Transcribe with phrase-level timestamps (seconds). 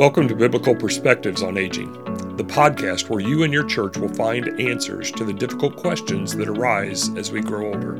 [0.00, 1.92] Welcome to Biblical Perspectives on Aging,
[2.36, 6.48] the podcast where you and your church will find answers to the difficult questions that
[6.48, 7.96] arise as we grow older.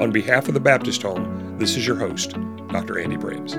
[0.00, 2.32] On behalf of the Baptist Home, this is your host,
[2.70, 2.98] Dr.
[2.98, 3.54] Andy Brames.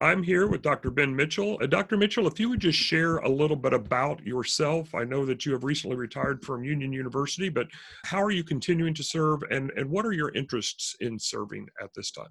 [0.00, 0.90] I'm here with Dr.
[0.90, 1.58] Ben Mitchell.
[1.60, 1.98] Uh, Dr.
[1.98, 4.94] Mitchell, if you would just share a little bit about yourself.
[4.94, 7.66] I know that you have recently retired from Union University, but
[8.04, 11.92] how are you continuing to serve and, and what are your interests in serving at
[11.92, 12.30] this time?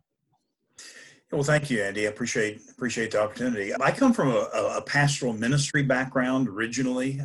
[1.34, 2.06] Well, thank you, Andy.
[2.06, 3.74] I appreciate appreciate the opportunity.
[3.82, 7.20] I come from a, a, pastoral ministry background originally.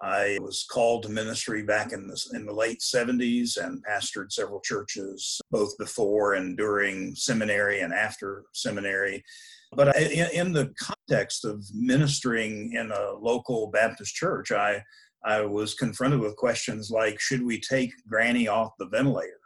[0.00, 4.60] I was called to ministry back in the in the late '70s and pastored several
[4.60, 9.24] churches both before and during seminary and after seminary.
[9.72, 14.84] But I, in, in the context of ministering in a local Baptist church, I
[15.24, 19.40] I was confronted with questions like, should we take Granny off the ventilator?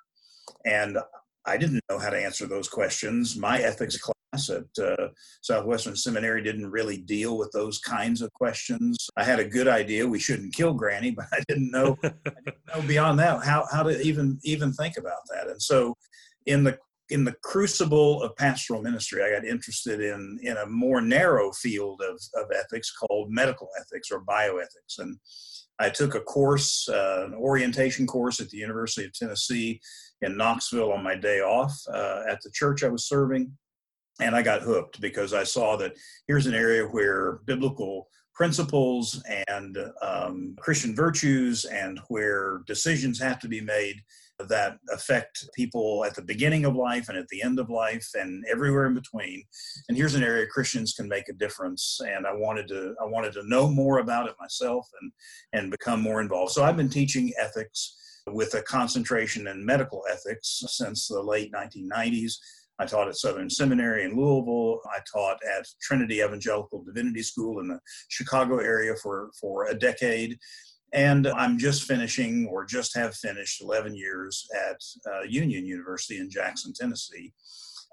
[0.66, 0.98] And
[1.46, 3.36] I didn't know how to answer those questions.
[3.36, 5.08] My ethics class at uh,
[5.42, 8.96] Southwestern Seminary didn't really deal with those kinds of questions.
[9.16, 12.66] I had a good idea we shouldn't kill Granny, but I didn't know, I didn't
[12.74, 15.48] know beyond that how, how to even even think about that.
[15.48, 15.94] And so,
[16.46, 21.00] in the in the crucible of pastoral ministry, I got interested in in a more
[21.00, 24.98] narrow field of, of ethics called medical ethics or bioethics.
[24.98, 25.18] And
[25.78, 29.80] I took a course, uh, an orientation course at the University of Tennessee
[30.22, 33.52] in Knoxville on my day off uh, at the church I was serving.
[34.20, 35.92] And I got hooked because I saw that
[36.26, 43.48] here's an area where biblical principles and um, Christian virtues and where decisions have to
[43.48, 43.96] be made
[44.48, 48.44] that affect people at the beginning of life and at the end of life and
[48.50, 49.42] everywhere in between.
[49.88, 52.00] And here's an area Christians can make a difference.
[52.06, 55.12] And I wanted to I wanted to know more about it myself and
[55.54, 56.52] and become more involved.
[56.52, 62.34] So I've been teaching ethics with a concentration in medical ethics since the late 1990s.
[62.78, 64.80] I taught at Southern Seminary in Louisville.
[64.94, 70.38] I taught at Trinity Evangelical Divinity School in the Chicago area for, for a decade.
[70.92, 76.30] And I'm just finishing, or just have finished, 11 years at uh, Union University in
[76.30, 77.32] Jackson, Tennessee.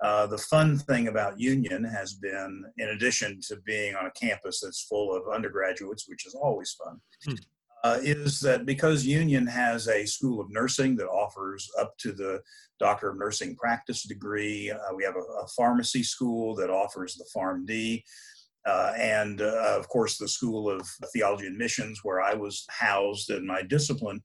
[0.03, 4.59] Uh, the fun thing about Union has been, in addition to being on a campus
[4.61, 7.35] that's full of undergraduates, which is always fun, hmm
[7.83, 12.41] uh, is that because Union has a school of nursing that offers up to the
[12.79, 17.25] Doctor of Nursing practice degree, uh, we have a, a, pharmacy school that offers the
[17.35, 18.03] PharmD.
[18.65, 23.29] Uh, and uh, of course, the School of Theology and Missions, where I was housed
[23.29, 24.23] in my discipline,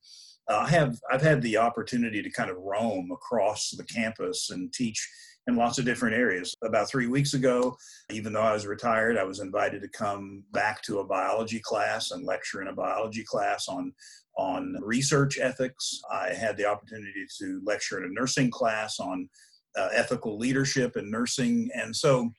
[0.49, 5.07] I have I've had the opportunity to kind of roam across the campus and teach
[5.47, 6.55] in lots of different areas.
[6.63, 7.77] About three weeks ago,
[8.13, 12.11] even though I was retired, I was invited to come back to a biology class
[12.11, 13.93] and lecture in a biology class on
[14.37, 16.01] on research ethics.
[16.13, 19.29] I had the opportunity to lecture in a nursing class on
[19.77, 22.31] uh, ethical leadership in nursing, and so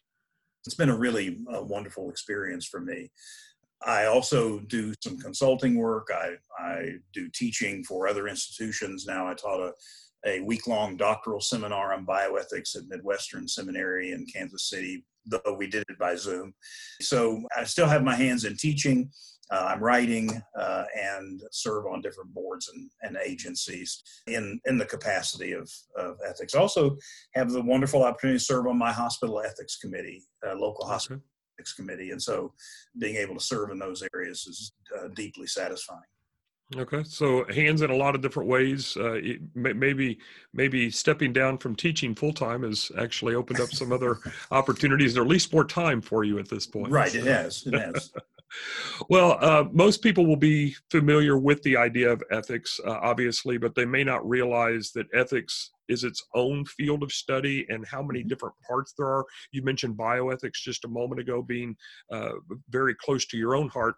[0.66, 3.12] it's been a really uh, wonderful experience for me.
[3.86, 6.10] I also do some consulting work.
[6.14, 9.28] I, I do teaching for other institutions now.
[9.28, 9.74] I taught a
[10.26, 15.68] a week long doctoral seminar on bioethics at Midwestern Seminary in Kansas City, though we
[15.68, 16.54] did it by Zoom.
[17.02, 19.10] So I still have my hands in teaching.
[19.52, 20.30] Uh, I'm writing
[20.60, 26.18] uh, and serve on different boards and, and agencies in, in the capacity of, of
[26.28, 26.54] ethics.
[26.54, 26.96] Also,
[27.34, 31.24] have the wonderful opportunity to serve on my hospital ethics committee, uh, local hospital
[31.74, 32.12] committee.
[32.12, 32.54] And so
[32.98, 36.02] being able to serve in those areas is uh, deeply satisfying.
[36.78, 38.96] Okay, so hands in a lot of different ways.
[38.96, 39.20] Uh,
[39.56, 40.20] maybe
[40.54, 44.20] maybe stepping down from teaching full time has actually opened up some other
[44.52, 46.92] opportunities, or at least more time for you at this point.
[46.92, 47.66] Right, it has.
[47.66, 48.12] It has.
[49.10, 53.74] well, uh, most people will be familiar with the idea of ethics, uh, obviously, but
[53.74, 58.20] they may not realize that ethics is its own field of study and how many
[58.20, 58.30] mm-hmm.
[58.30, 59.26] different parts there are.
[59.52, 61.76] You mentioned bioethics just a moment ago being
[62.12, 62.34] uh,
[62.70, 63.96] very close to your own heart.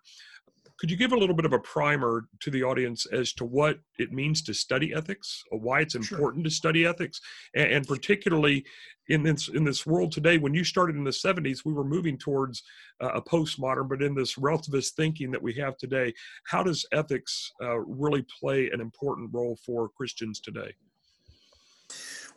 [0.82, 3.80] Could you give a little bit of a primer to the audience as to what
[4.00, 6.50] it means to study ethics, why it's important sure.
[6.50, 7.22] to study ethics,
[7.56, 8.66] and, and, particularly
[9.10, 10.40] in this in this world today?
[10.40, 12.64] When you started in the '70s, we were moving towards
[13.00, 16.14] uh, a postmodern, but in this relativist thinking that we have today,
[16.48, 20.74] how does ethics uh, really play an important role for Christians today?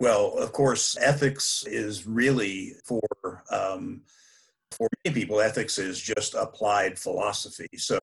[0.00, 4.02] Well, of course, ethics is really for um,
[4.76, 7.68] for many people, ethics is just applied philosophy.
[7.76, 7.98] So,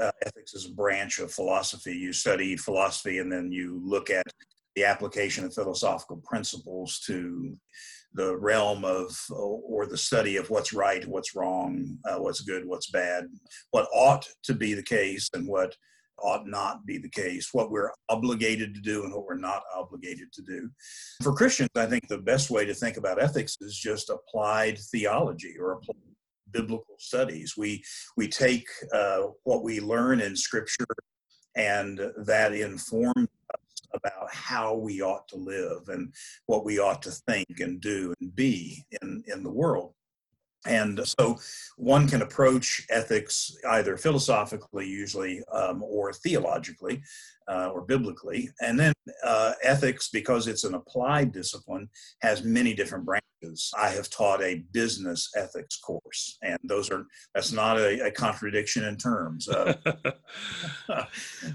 [0.00, 1.92] uh, ethics is a branch of philosophy.
[1.92, 4.26] You study philosophy and then you look at
[4.74, 7.56] the application of philosophical principles to
[8.12, 12.90] the realm of or the study of what's right, what's wrong, uh, what's good, what's
[12.90, 13.26] bad,
[13.70, 15.76] what ought to be the case, and what
[16.22, 20.32] ought not be the case, what we're obligated to do and what we're not obligated
[20.32, 20.70] to do.
[21.22, 25.54] For Christians, I think the best way to think about ethics is just applied theology
[25.58, 25.96] or applied
[26.50, 27.54] biblical studies.
[27.56, 27.84] We
[28.16, 30.86] we take uh, what we learn in Scripture,
[31.56, 36.12] and that informs us about how we ought to live and
[36.46, 39.92] what we ought to think and do and be in in the world.
[40.66, 41.38] And so
[41.76, 47.02] one can approach ethics either philosophically, usually, um, or theologically
[47.48, 48.50] uh, or biblically.
[48.60, 48.92] And then
[49.24, 51.88] uh, ethics, because it's an applied discipline,
[52.20, 53.25] has many different branches.
[53.76, 57.04] I have taught a business ethics course, and those are
[57.34, 59.48] that's not a, a contradiction in terms.
[59.48, 59.74] Uh,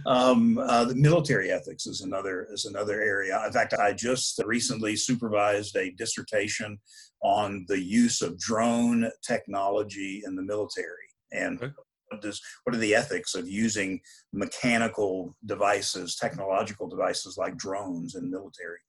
[0.05, 3.41] um, uh, the military ethics is another is another area.
[3.45, 6.79] In fact, I just recently supervised a dissertation
[7.23, 11.73] on the use of drone technology in the military and okay.
[12.11, 13.99] What, does, what are the ethics of using
[14.33, 18.79] mechanical devices, technological devices like drones in military.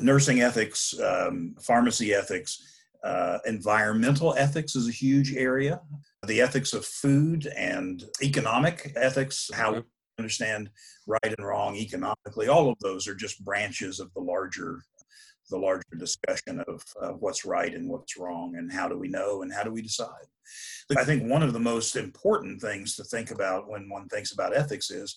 [0.00, 5.80] Nursing ethics, um, pharmacy ethics, uh, environmental ethics is a huge area.
[6.26, 9.82] The ethics of food and economic ethics, how we
[10.18, 10.70] understand
[11.06, 14.82] right and wrong economically, all of those are just branches of the larger
[15.52, 16.82] the larger discussion of
[17.20, 20.26] what's right and what's wrong and how do we know and how do we decide.
[20.96, 24.56] I think one of the most important things to think about when one thinks about
[24.56, 25.16] ethics is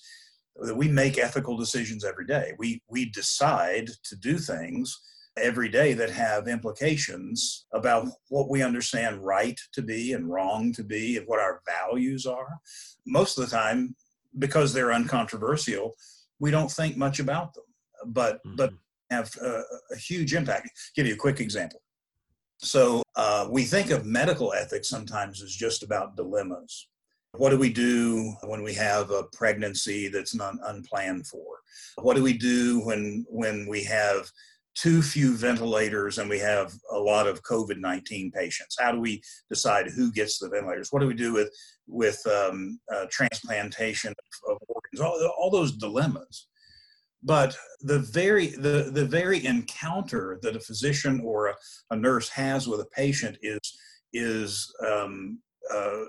[0.57, 2.53] that we make ethical decisions every day.
[2.59, 4.97] We, we decide to do things
[5.37, 10.83] every day that have implications about what we understand right to be and wrong to
[10.83, 12.59] be and what our values are.
[13.05, 13.95] Most of the time,
[14.39, 15.93] because they're uncontroversial,
[16.39, 17.63] we don't think much about them.
[18.05, 18.55] But mm-hmm.
[18.55, 18.73] but
[19.09, 19.61] have a,
[19.91, 20.65] a huge impact.
[20.65, 21.81] I'll give you a quick example.
[22.59, 26.87] So uh, we think of medical ethics sometimes as just about dilemmas.
[27.37, 31.59] What do we do when we have a pregnancy that's not unplanned for?
[31.97, 34.29] What do we do when when we have
[34.73, 38.77] too few ventilators and we have a lot of COVID nineteen patients?
[38.79, 40.93] How do we decide who gets the ventilators?
[40.93, 41.49] What do we do with
[41.87, 44.13] with um, uh, transplantation
[44.49, 45.01] of, organs?
[45.01, 46.47] All, all those dilemmas
[47.25, 51.55] but the very the, the very encounter that a physician or a,
[51.89, 53.59] a nurse has with a patient is
[54.13, 55.39] is um,
[55.73, 56.05] uh,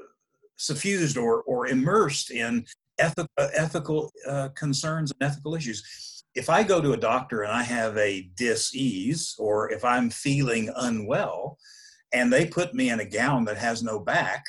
[0.57, 2.65] suffused or or immersed in
[2.99, 6.23] ethical ethical uh, concerns and ethical issues.
[6.35, 10.71] If i go to a doctor and i have a dis-ease or if i'm feeling
[10.77, 11.59] unwell
[12.13, 14.45] and they put me in a gown that has no back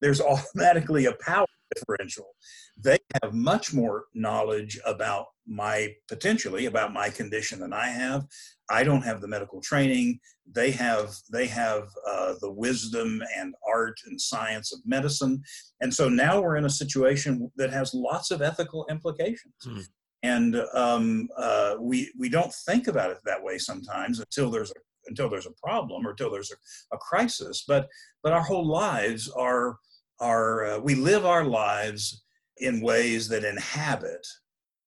[0.00, 2.34] there's automatically a power differential
[2.76, 8.24] they have much more knowledge about my potentially about my condition than I have.
[8.70, 10.20] I don't have the medical training.
[10.50, 15.42] They have they have uh, the wisdom and art and science of medicine,
[15.80, 19.54] and so now we're in a situation that has lots of ethical implications.
[19.64, 19.80] Hmm.
[20.22, 24.80] And um, uh, we we don't think about it that way sometimes until there's a
[25.06, 27.64] until there's a problem or until there's a, a crisis.
[27.66, 27.88] But
[28.22, 29.78] but our whole lives are
[30.20, 32.22] are uh, we live our lives
[32.58, 34.26] in ways that inhabit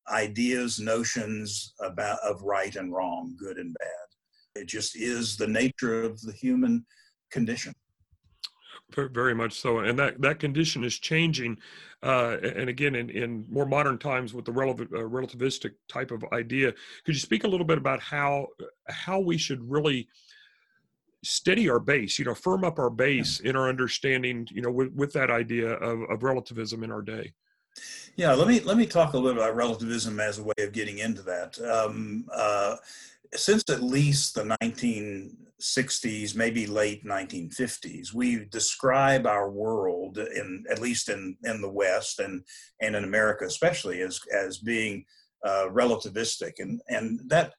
[0.09, 4.61] ideas, notions about of right and wrong, good and bad.
[4.61, 6.85] It just is the nature of the human
[7.31, 7.73] condition.
[8.95, 11.57] Very much so, and that that condition is changing.
[12.03, 16.23] Uh, and again, in, in more modern times, with the relevant, uh, relativistic type of
[16.31, 16.71] idea,
[17.03, 18.47] could you speak a little bit about how
[18.89, 20.07] how we should really
[21.23, 22.19] steady our base?
[22.19, 24.47] You know, firm up our base in our understanding.
[24.51, 27.33] You know, with, with that idea of, of relativism in our day.
[28.15, 30.99] Yeah, let me let me talk a little about relativism as a way of getting
[30.99, 31.59] into that.
[31.59, 32.75] Um, uh,
[33.33, 41.09] since at least the 1960s, maybe late 1950s, we describe our world in at least
[41.09, 42.43] in in the West and
[42.81, 45.05] and in America especially as as being
[45.43, 47.53] uh, relativistic, and and that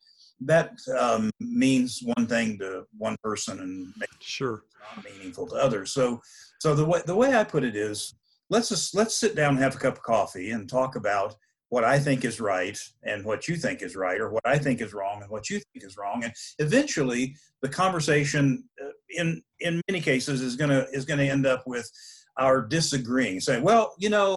[0.46, 4.64] that um, means one thing to one person and sure
[4.96, 5.92] not meaningful to others.
[5.92, 6.20] So
[6.58, 8.14] so the way the way I put it is
[8.50, 11.34] let's just let's sit down and have a cup of coffee and talk about
[11.70, 14.80] what I think is right and what you think is right, or what I think
[14.80, 16.22] is wrong and what you think is wrong.
[16.22, 21.64] And eventually, the conversation, uh, in in many cases, is gonna is gonna end up
[21.66, 21.90] with
[22.38, 24.36] our disagreeing, saying, "Well, you know,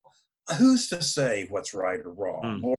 [0.58, 2.64] who's to say what's right or wrong?" Mm.
[2.64, 2.76] Or,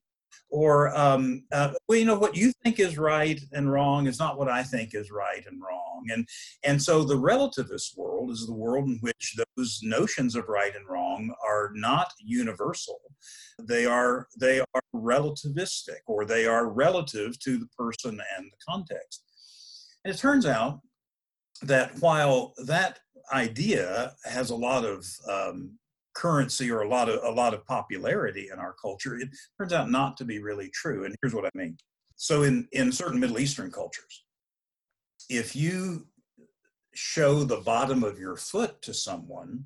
[0.50, 4.38] or um, uh, well, you know, what you think is right and wrong is not
[4.38, 6.07] what I think is right and wrong.
[6.11, 6.26] And
[6.64, 10.88] and so the relativist world is the world in which those notions of right and
[10.88, 13.00] wrong are not universal.
[13.59, 19.25] They are they are relativistic, or they are relative to the person and the context.
[20.05, 20.81] And it turns out
[21.62, 23.00] that while that
[23.33, 25.73] idea has a lot of um,
[26.15, 29.17] currency or a lot of a lot of popularity in our culture.
[29.17, 31.05] It turns out not to be really true.
[31.05, 31.77] And here's what I mean.
[32.17, 34.25] So in in certain Middle Eastern cultures,
[35.29, 36.07] if you
[36.95, 39.65] show the bottom of your foot to someone,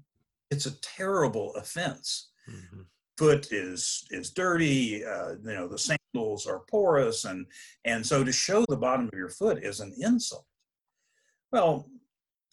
[0.50, 2.30] it's a terrible offense.
[2.48, 2.82] Mm-hmm.
[3.16, 5.04] Foot is is dirty.
[5.04, 7.46] Uh, you know the sandals are porous, and
[7.84, 10.44] and so to show the bottom of your foot is an insult.
[11.52, 11.88] Well,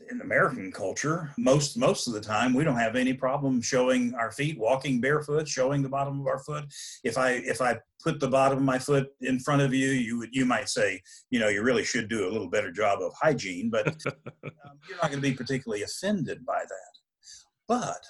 [0.09, 4.31] in American culture, most most of the time we don't have any problem showing our
[4.31, 6.65] feet, walking barefoot, showing the bottom of our foot.
[7.03, 10.17] If I if I put the bottom of my foot in front of you, you
[10.17, 13.13] would you might say, you know, you really should do a little better job of
[13.19, 16.93] hygiene, but um, you're not going to be particularly offended by that.
[17.67, 18.03] But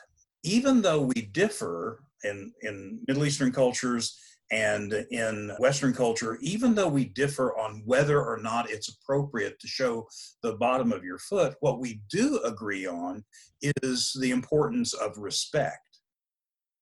[0.44, 4.18] even though we differ in in Middle Eastern cultures
[4.52, 9.68] and in Western culture, even though we differ on whether or not it's appropriate to
[9.68, 10.08] show
[10.42, 13.24] the bottom of your foot, what we do agree on
[13.62, 16.00] is the importance of respect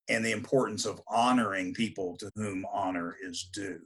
[0.10, 3.80] and the importance of honoring people to whom honor is due.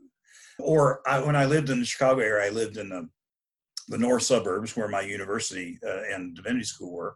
[0.60, 3.10] Or I, when I lived in the Chicago area, I lived in the
[3.88, 7.16] the north suburbs where my university uh, and divinity school were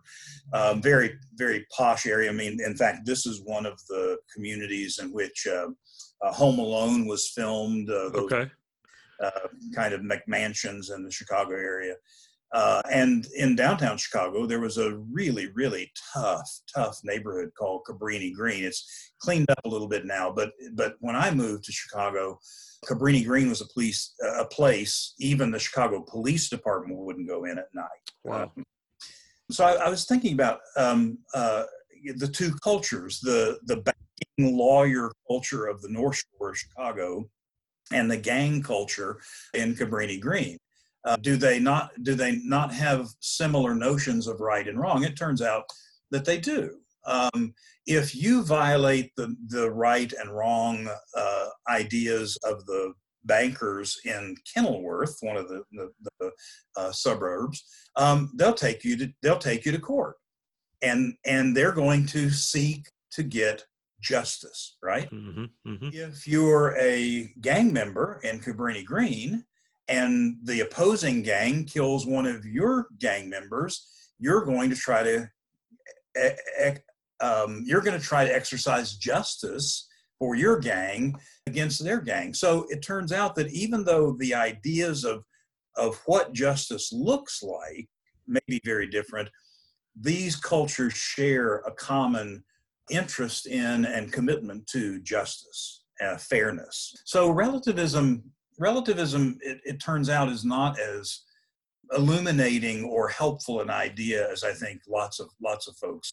[0.53, 4.99] um, very very posh area i mean in fact this is one of the communities
[5.01, 5.67] in which uh,
[6.25, 7.89] uh, Home Alone was filmed.
[7.89, 8.51] Uh, those, okay.
[9.23, 11.95] Uh, kind of McMansions in the Chicago area.
[12.53, 18.33] Uh, and in downtown Chicago, there was a really, really tough, tough neighborhood called Cabrini
[18.33, 18.63] Green.
[18.63, 22.39] It's cleaned up a little bit now, but but when I moved to Chicago,
[22.85, 25.15] Cabrini Green was a police a place.
[25.19, 27.87] Even the Chicago Police Department wouldn't go in at night.
[28.23, 28.51] Wow.
[28.55, 28.63] Um,
[29.51, 31.63] so I, I, was thinking about um, uh,
[32.17, 33.77] the two cultures: the the
[34.37, 37.29] lawyer culture of the North Shore of Chicago
[37.91, 39.19] and the gang culture
[39.53, 40.57] in Cabrini Green.
[41.05, 45.03] Uh, do they not do they not have similar notions of right and wrong?
[45.03, 45.65] It turns out
[46.11, 46.79] that they do.
[47.05, 47.53] Um,
[47.85, 52.93] if you violate the, the right and wrong uh, ideas of the
[53.25, 56.31] bankers in Kenilworth, one of the, the, the
[56.75, 57.63] uh, suburbs,
[57.95, 60.15] um, they'll take you to they'll take you to court,
[60.81, 63.63] and and they're going to seek to get
[64.01, 65.09] justice, right?
[65.11, 65.89] Mm-hmm, mm-hmm.
[65.91, 69.43] If you're a gang member in Cabrini Green
[69.87, 73.87] and the opposing gang kills one of your gang members,
[74.19, 75.27] you're going to try to
[77.21, 79.87] um, you're going to try to exercise justice
[80.19, 81.15] for your gang
[81.47, 82.33] against their gang.
[82.33, 85.23] So it turns out that even though the ideas of
[85.77, 87.89] of what justice looks like
[88.27, 89.29] may be very different,
[89.99, 92.43] these cultures share a common
[92.89, 96.93] interest in and commitment to justice, uh, fairness.
[97.05, 98.23] So relativism,
[98.59, 101.21] relativism, it, it turns out, is not as
[101.95, 106.11] illuminating or helpful an idea as I think lots of lots of folks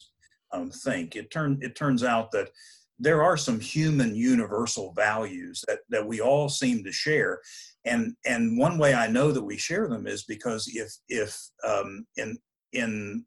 [0.53, 1.17] um, think.
[1.17, 2.51] It turn it turns out that
[2.99, 7.41] there are some human universal values that that we all seem to share,
[7.85, 12.07] and and one way I know that we share them is because if if um,
[12.17, 12.39] in
[12.73, 13.25] in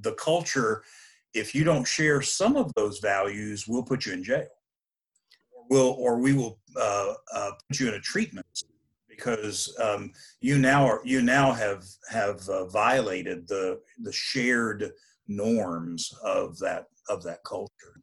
[0.00, 0.82] the culture
[1.38, 4.48] if you don't share some of those values, we'll put you in jail.
[5.70, 8.46] We'll, or we will uh, uh, put you in a treatment
[9.08, 14.92] because um, you now are you now have have uh, violated the the shared
[15.26, 18.00] norms of that of that culture.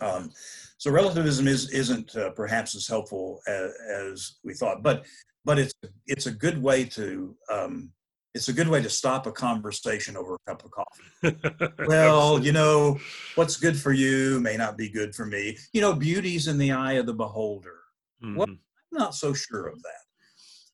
[0.00, 0.30] Um,
[0.78, 5.04] so relativism is isn't uh, perhaps as helpful as, as, we thought, but
[5.44, 5.74] but it's
[6.06, 7.90] it's a good way to um,
[8.34, 11.76] it's a good way to stop a conversation over a cup of coffee.
[11.86, 12.98] well, you know,
[13.36, 15.56] what's good for you may not be good for me.
[15.72, 17.78] You know, beauty's in the eye of the beholder.
[18.22, 18.36] Mm-hmm.
[18.36, 18.58] Well, I'm
[18.90, 19.90] not so sure of that.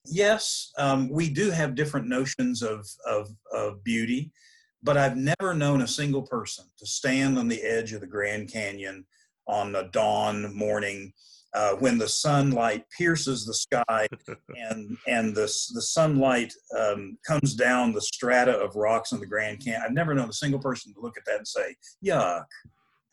[0.06, 4.32] Yes, um, we do have different notions of, of, of beauty,
[4.82, 8.50] but I've never known a single person to stand on the edge of the Grand
[8.50, 9.04] Canyon
[9.46, 11.12] on a dawn morning
[11.52, 14.06] uh, when the sunlight pierces the sky
[14.70, 15.42] and and the
[15.74, 19.82] the sunlight um, comes down the strata of rocks in the Grand Canyon.
[19.84, 22.44] I've never known a single person to look at that and say, "Yuck."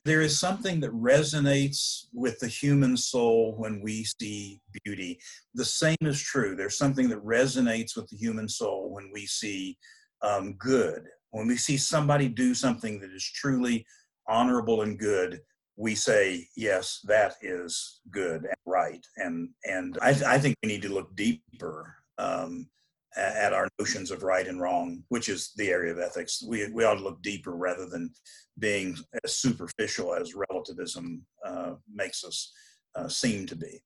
[0.05, 5.19] There is something that resonates with the human soul when we see beauty.
[5.53, 6.55] The same is true.
[6.55, 9.77] There's something that resonates with the human soul when we see
[10.21, 11.03] um, good.
[11.31, 13.85] When we see somebody do something that is truly
[14.29, 15.41] honorable and good,
[15.77, 19.05] we say yes that is good and right.
[19.17, 22.67] And and i, I think we need to look deeper um,
[23.15, 26.43] at our notions of right and wrong which is the area of ethics.
[26.47, 28.11] We, we ought to look deeper rather than
[28.59, 32.51] being as superficial as relativism uh, makes us
[32.95, 33.81] uh, seem to be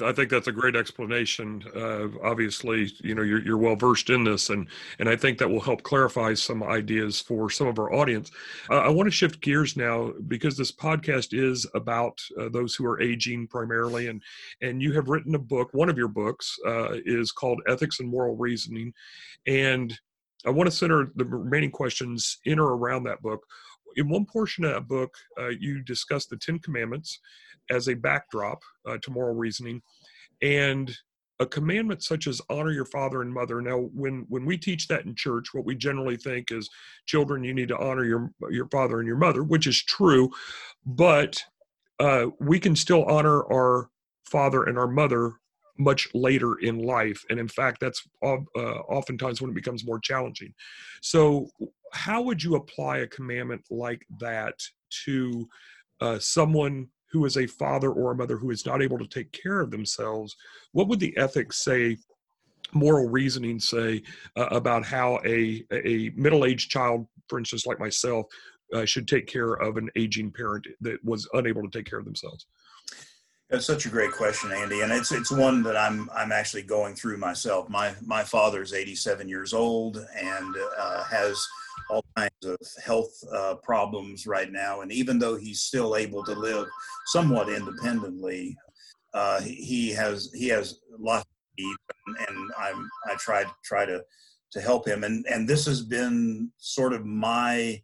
[0.00, 1.62] I think that's a great explanation.
[1.76, 4.66] Uh, obviously, you know you're, you're well versed in this, and
[4.98, 8.30] and I think that will help clarify some ideas for some of our audience.
[8.70, 12.86] Uh, I want to shift gears now because this podcast is about uh, those who
[12.86, 14.22] are aging primarily, and
[14.62, 15.68] and you have written a book.
[15.74, 18.94] One of your books uh, is called Ethics and Moral Reasoning,
[19.46, 19.92] and
[20.46, 23.44] I want to center the remaining questions in or around that book.
[23.96, 27.20] In one portion of that book, uh, you discuss the Ten Commandments
[27.70, 29.82] as a backdrop uh, to moral reasoning.
[30.42, 30.94] And
[31.40, 33.60] a commandment such as honor your father and mother.
[33.60, 36.68] Now when when we teach that in church what we generally think is
[37.06, 40.30] children you need to honor your your father and your mother which is true
[40.86, 41.42] but
[41.98, 43.88] uh, we can still honor our
[44.24, 45.34] father and our mother
[45.78, 47.22] much later in life.
[47.30, 50.52] And in fact that's uh, oftentimes when it becomes more challenging.
[51.00, 51.48] So
[51.92, 54.54] how would you apply a commandment like that
[55.04, 55.48] to
[56.00, 59.30] uh, someone who is a father or a mother who is not able to take
[59.32, 60.36] care of themselves,
[60.72, 61.96] what would the ethics say?
[62.74, 64.00] moral reasoning say
[64.38, 68.24] uh, about how a a middle-aged child for instance like myself
[68.72, 72.06] uh, should take care of an aging parent that was unable to take care of
[72.06, 72.46] themselves
[73.50, 76.94] that's such a great question, Andy, and it's it's one that I'm I'm actually going
[76.94, 77.68] through myself.
[77.68, 81.46] My my father is 87 years old and uh, has
[81.90, 84.80] all kinds of health uh, problems right now.
[84.80, 86.66] And even though he's still able to live
[87.06, 88.56] somewhat independently,
[89.14, 91.78] uh, he has he has lots of needs,
[92.28, 94.02] and, I'm I try try to
[94.52, 95.04] to help him.
[95.04, 97.82] And and this has been sort of my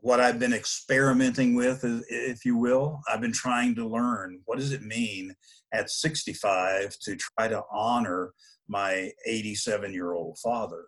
[0.00, 3.00] what I've been experimenting with, if you will.
[3.08, 5.34] I've been trying to learn what does it mean
[5.72, 8.32] at 65 to try to honor
[8.68, 10.84] my 87 year old father.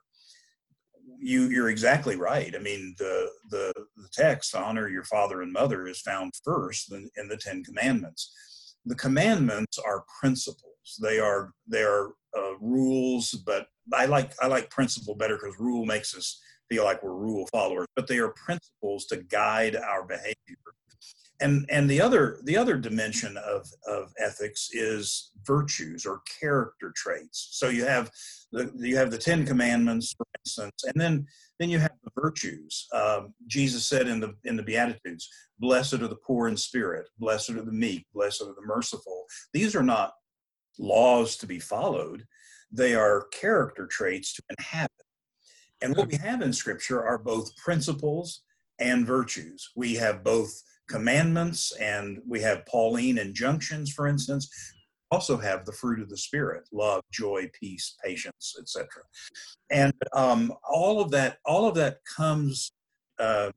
[1.22, 2.54] You, you're exactly right.
[2.54, 7.10] I mean, the, the, the text, honor your father and mother, is found first in,
[7.16, 8.76] in the Ten Commandments.
[8.86, 10.98] The commandments are principles.
[11.02, 15.84] They are, they are uh, rules, but I like, I like principle better because rule
[15.84, 20.34] makes us feel like we're rule followers, but they are principles to guide our behavior.
[21.40, 27.48] And, and the other the other dimension of, of ethics is virtues or character traits.
[27.52, 28.10] So you have
[28.52, 31.26] the you have the Ten Commandments, for instance, and then
[31.58, 32.86] then you have the virtues.
[32.92, 37.50] Um, Jesus said in the in the Beatitudes, "Blessed are the poor in spirit, blessed
[37.50, 40.12] are the meek, blessed are the merciful." These are not
[40.78, 42.26] laws to be followed;
[42.70, 44.90] they are character traits to inhabit.
[45.82, 48.42] And what we have in Scripture are both principles
[48.78, 49.70] and virtues.
[49.76, 54.50] We have both commandments and we have Pauline injunctions, for instance.
[55.12, 58.86] Also have the fruit of the spirit: love, joy, peace, patience, etc.
[59.70, 62.72] And um, all of that, all of that comes
[63.18, 63.50] uh,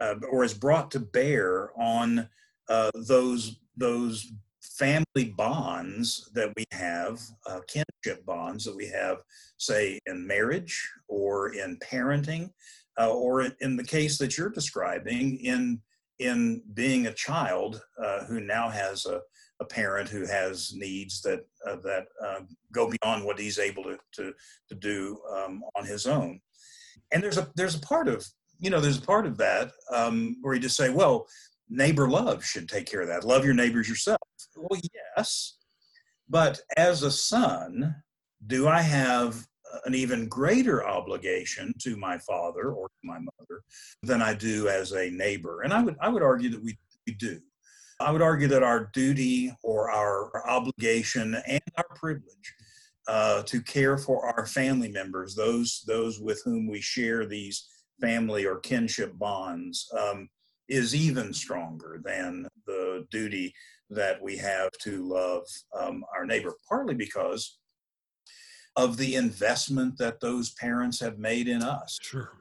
[0.00, 2.28] uh, or is brought to bear on
[2.68, 9.18] uh, those those family bonds that we have, uh, kinship bonds that we have,
[9.58, 12.50] say, in marriage or in parenting,
[12.98, 15.80] uh, or in the case that you're describing, in
[16.20, 19.20] in being a child uh, who now has a,
[19.60, 22.40] a parent who has needs that uh, that uh,
[22.72, 24.32] go beyond what he's able to to,
[24.68, 26.40] to do um, on his own.
[27.10, 28.24] And there's a there's a part of
[28.58, 31.26] you know there's a part of that um, where you just say, well,
[31.70, 33.24] neighbor love should take care of that.
[33.24, 34.20] Love your neighbors yourself.
[34.54, 34.80] Well,
[35.16, 35.56] yes,
[36.28, 37.96] but as a son,
[38.46, 39.46] do I have
[39.84, 43.62] an even greater obligation to my father or to my mother
[44.02, 45.62] than I do as a neighbor?
[45.62, 47.40] And I would I would argue that we, we do.
[48.00, 52.54] I would argue that our duty or our, obligation and our privilege
[53.06, 57.68] uh, to care for our family members, those those with whom we share these
[58.00, 60.28] family or kinship bonds, um,
[60.68, 63.52] is even stronger than the duty
[63.90, 65.42] that we have to love
[65.78, 67.58] um, our neighbor, partly because
[68.76, 71.98] of the investment that those parents have made in us.
[72.00, 72.32] Sure.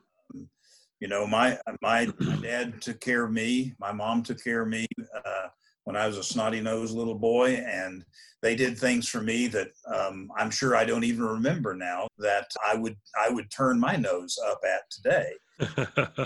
[1.00, 3.74] You know, my, my, my dad took care of me.
[3.80, 5.48] My mom took care of me uh,
[5.86, 8.04] when I was a snotty nosed little boy, and
[8.42, 12.48] they did things for me that um, I'm sure I don't even remember now that
[12.65, 15.32] I would I would turn my nose up at today.
[15.60, 16.26] you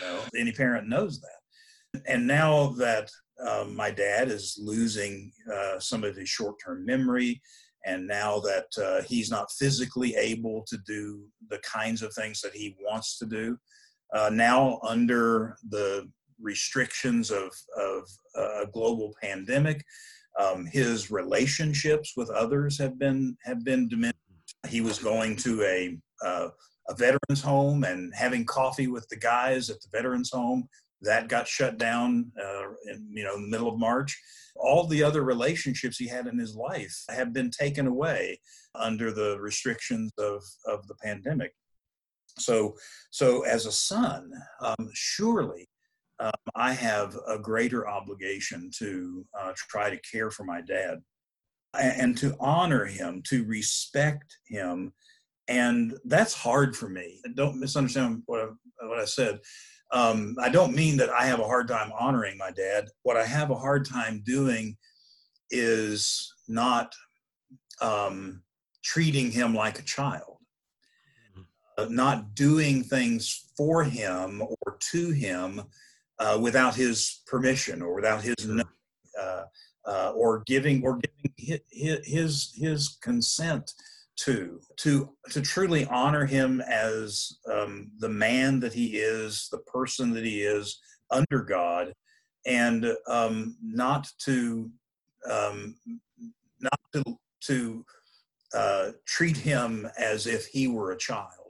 [0.00, 2.02] know, any parent knows that.
[2.06, 3.10] And now that
[3.46, 7.40] um, my dad is losing uh, some of his short term memory.
[7.86, 12.54] And now that uh, he's not physically able to do the kinds of things that
[12.54, 13.58] he wants to do,
[14.14, 16.08] uh, now under the
[16.40, 19.84] restrictions of, of a global pandemic,
[20.40, 24.18] um, his relationships with others have been have been diminished.
[24.68, 26.48] He was going to a uh,
[26.88, 30.68] a veterans home and having coffee with the guys at the veterans home
[31.04, 34.20] that got shut down uh, in you know in the middle of March.
[34.56, 38.40] All the other relationships he had in his life have been taken away
[38.74, 41.52] under the restrictions of of the pandemic.
[42.38, 42.76] So
[43.10, 45.68] so as a son, um, surely
[46.20, 50.98] um, I have a greater obligation to uh, try to care for my dad
[51.80, 54.92] and, to honor him, to respect him.
[55.48, 57.20] And that's hard for me.
[57.34, 59.40] Don't misunderstand what I, what I said.
[59.94, 62.88] Um, I don't mean that I have a hard time honoring my dad.
[63.04, 64.76] What I have a hard time doing
[65.50, 66.92] is not
[67.80, 68.42] um,
[68.82, 70.38] treating him like a child,
[71.30, 71.42] mm-hmm.
[71.78, 75.62] uh, not doing things for him or to him
[76.18, 78.34] uh, without his permission or without his
[79.20, 79.42] uh,
[79.86, 83.72] uh, or giving or giving his, his his consent
[84.16, 90.12] to to to truly honor him as um, the man that he is, the person
[90.12, 91.92] that he is under God,
[92.46, 94.70] and um, not to
[95.30, 95.76] um,
[96.60, 97.02] not to
[97.46, 97.84] to
[98.54, 101.43] uh, treat him as if he were a child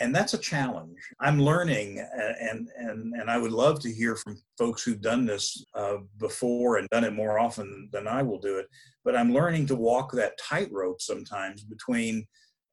[0.00, 0.98] and that's a challenge.
[1.20, 1.98] I'm learning
[2.40, 6.76] and and and i would love to hear from folks who've done this uh, before
[6.76, 8.66] and done it more often than i will do it
[9.04, 12.26] but i'm learning to walk that tightrope sometimes between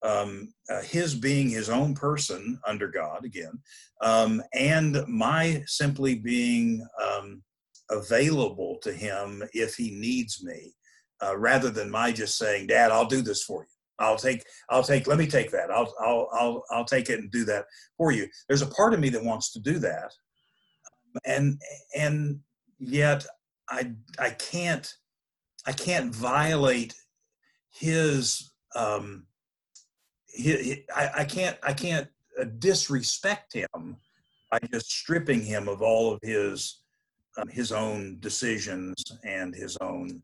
[0.03, 3.53] um, uh, his being his own person under god again
[4.01, 7.41] um, and my simply being um,
[7.89, 10.73] available to him if he needs me
[11.23, 14.83] uh, rather than my just saying dad i'll do this for you I'll take, I'll
[14.83, 15.71] take, let me take that.
[15.71, 17.65] I'll, I'll, I'll, I'll take it and do that
[17.97, 18.27] for you.
[18.47, 20.11] There's a part of me that wants to do that.
[21.25, 21.61] And,
[21.95, 22.39] and
[22.77, 23.25] yet
[23.69, 24.91] I, I can't,
[25.65, 26.93] I can't violate
[27.71, 29.25] his, um,
[30.27, 32.07] his, I, I can't, I can't
[32.39, 33.95] uh, disrespect him
[34.51, 36.81] by just stripping him of all of his,
[37.37, 40.21] um, his own decisions and his own,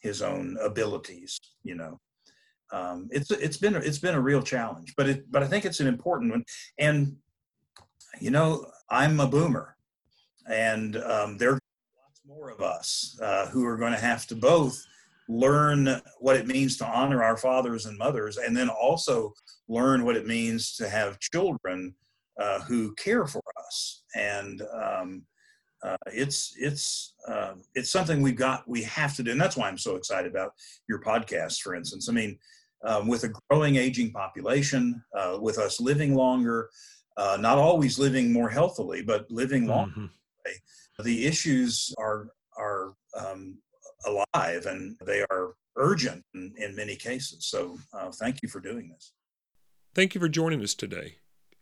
[0.00, 1.98] his own abilities, you know
[2.72, 5.80] um, it's it's been it's been a real challenge, but it but I think it's
[5.80, 6.44] an important one.
[6.78, 7.16] And
[8.20, 9.76] you know, I'm a boomer,
[10.50, 14.34] and um, there are lots more of us uh, who are going to have to
[14.34, 14.84] both
[15.28, 19.32] learn what it means to honor our fathers and mothers, and then also
[19.68, 21.94] learn what it means to have children
[22.40, 24.02] uh, who care for us.
[24.14, 25.22] And um,
[25.82, 29.68] uh, it's it's uh, it's something we've got we have to do, and that's why
[29.68, 30.52] I'm so excited about
[30.88, 31.60] your podcast.
[31.60, 32.38] For instance, I mean,
[32.84, 36.70] um, with a growing aging population, uh, with us living longer,
[37.16, 39.92] uh, not always living more healthily, but living longer.
[40.00, 41.02] Mm-hmm.
[41.04, 43.58] The issues are are um,
[44.06, 47.46] alive and they are urgent in, in many cases.
[47.46, 49.12] So, uh, thank you for doing this.
[49.94, 51.16] Thank you for joining us today.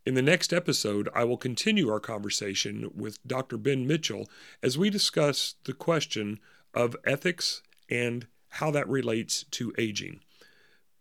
[0.04, 3.56] In the next episode, I will continue our conversation with Dr.
[3.58, 4.28] Ben Mitchell
[4.62, 6.38] as we discuss the question
[6.72, 10.20] of ethics and how that relates to aging.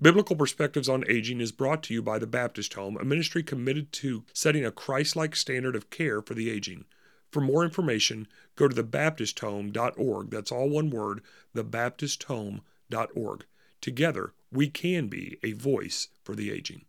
[0.02, 3.94] Biblical Perspectives on Aging is brought to you by the Baptist Home, a ministry committed
[3.94, 6.84] to setting a Christ like standard of care for the aging.
[7.32, 10.30] For more information, go to thebaptisthome.org.
[10.30, 11.22] That's all one word,
[11.56, 13.46] thebaptisthome.org.
[13.80, 16.84] Together, we can be a voice for the aging.